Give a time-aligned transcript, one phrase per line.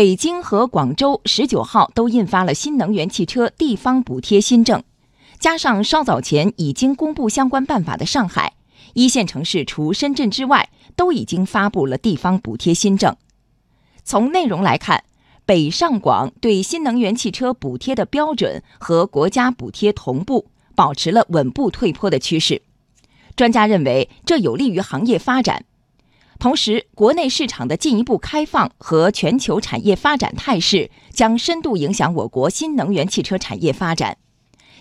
[0.00, 4.82] 北京和广州十九号都印发了新能源汽车地方补贴新政，
[5.38, 8.54] 加上稍早前已经公布相关办法的上海，
[8.94, 13.14] 一线城市除深圳之外都已经发布了地方补贴新政。
[14.02, 15.04] 从内容来看，
[15.44, 22.62] 北上广对新能源汽车补贴的标准和国家补贴同步，保持了稳步退坡的趋势。
[23.36, 25.66] 专家认为，这有利于行业发展。
[26.40, 34.16] 同时，国内市场的进一步开放和全球产业发展态势将深度影响我国新能源汽车产业发展。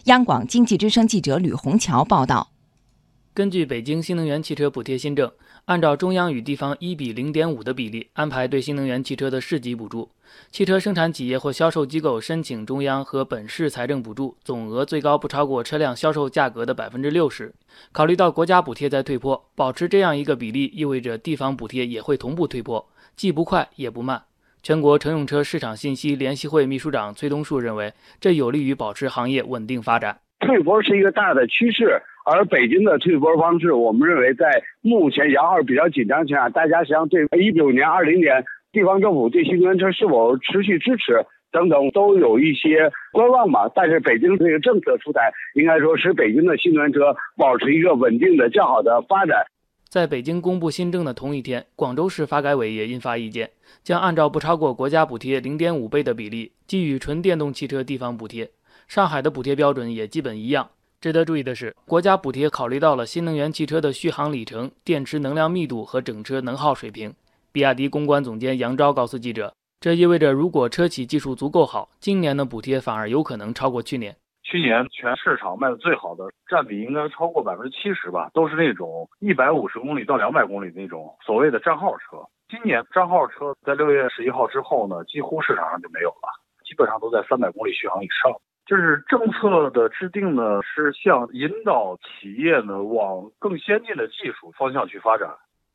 [0.06, 2.52] 央广经济之声记者吕红桥报道。
[3.40, 5.32] 根据北京新能源汽车补贴新政，
[5.64, 10.10] 按照中央与地方一比零点五的比例安排对新能源汽车的市级补助。
[10.52, 17.54] 汽车生产企业或销售机构申请中央和本市财政补助，总额最高不超过车辆销售价格的百分之六十。
[17.94, 22.86] 考虑到国家补贴在退坡，保持这样一个比例意味着地方补贴也会同步退坡，
[23.16, 24.22] 既不快也不慢。
[24.62, 30.20] 全国乘用车市场信息联席会秘书长崔东树认为，这有利于保持行业稳定发展。
[30.42, 38.44] 退坡是一个大的趋势，而北京的退坡方式，我们认为在目前摇号比较紧张情况下，大家实际上对一九年、二零年。
[38.72, 43.68] 地方政府对新能源车是否持续支持等等，都有一些观望吧。
[43.74, 49.44] 但是北京这个政策出台，应该说使北京的新能源车保持一个稳定的较好的发展。
[49.88, 53.50] 在北京公布新政的同一天，广州市发改委也印发意见，
[53.82, 58.52] 将按照不超过国家补贴零点五倍的比例给予纯电动汽车地方补贴。
[58.88, 60.70] 上海的补贴标准也基本一样。
[61.02, 67.14] 值得注意的是，国家补贴考虑到了新能源汽车的续航里程、电池能量密度和整车能耗水平。
[67.54, 74.14] 比亚迪公关总监杨钊告诉记者：“这意味着，如果车企技术足够好，今年的补贴反而有可能超过去年。
[74.44, 82.18] 去年全市场卖的最好的占比应该超过百分之七十吧，都是那种一百五十公里到两百公里那种所谓的账号车。
[82.50, 86.28] 今年账号车在六月十一号之后呢，几乎市场上就没有了，
[86.68, 88.36] 基本上都在三百公里续航以上。
[88.70, 95.28] 就是政策的制定呢，是向引导企业呢往更先进的技术方向去发展。”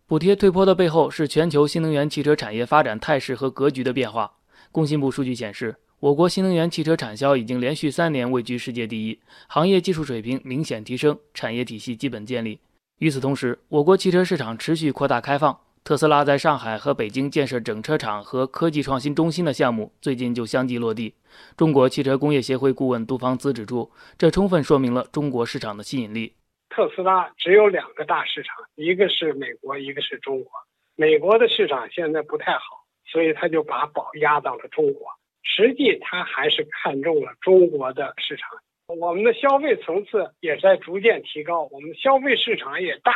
[0.07, 4.31] 补贴退坡的背后是全球新能源汽车产业发展态势和格局的变化。
[4.71, 9.19] 工信部数据显示，我国新能源汽车产销已经连续三年位居世界第一，
[9.49, 12.61] 行业技术水平明显提升，产业体系基本建立。
[12.99, 21.15] 与此同时，我国汽车市场持续扩大开放，特斯拉在上海和北京建设整车厂和科技创新中心的项目最近就相继落地。
[21.59, 26.35] 中国汽车工业协会顾问杜芳姿指出，这充分说明了中国市场的吸引力。
[26.71, 30.51] 特斯拉只有两个大市场，一个是美国，一个是中国。
[30.97, 35.07] 美国的市场现在不太好，所以他就把宝压到了中国。
[35.43, 38.49] 实际他还是看中了中国的市场。
[38.87, 43.13] 我们的消费层次也在逐渐提高，我们的消费市场也大。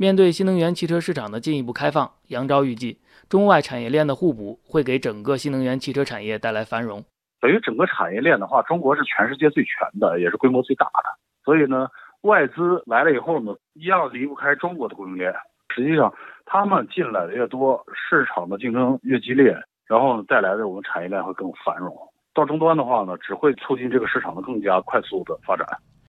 [0.00, 2.98] 面对新能源汽车市场的进一步开放，杨钊预计，
[3.28, 7.04] 中外产业链的互补会给整个新能源汽车产业带来繁荣。
[7.40, 11.18] 等于整个产业链的话，中国是全世界最全的，也是规模最大的。
[11.44, 11.88] 所以呢。
[12.22, 15.32] 外资来了以后呢，一样离不开中国的供应链。
[15.72, 16.12] 实际上，
[16.44, 19.56] 他们进来的越多，市场的竞争越激烈，
[19.86, 21.96] 然后带来的我们产业链会更繁荣。
[22.34, 25.64] 到终端的话呢，只会促进这个市场的更加快速的发展。